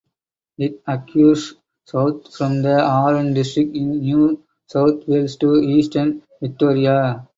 It 0.57 0.81
occurs 0.87 1.53
south 1.85 2.35
from 2.35 2.63
the 2.63 2.83
Orange 2.83 3.35
district 3.35 3.75
in 3.75 3.99
New 3.99 4.43
South 4.65 5.07
Wales 5.07 5.35
to 5.37 5.57
eastern 5.57 6.23
Victoria. 6.41 7.27